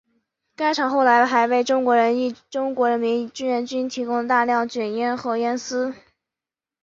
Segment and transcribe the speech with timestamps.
[0.55, 2.15] 该厂后来还为中国人
[2.99, 5.93] 民志愿军提供了大量卷烟和烟丝。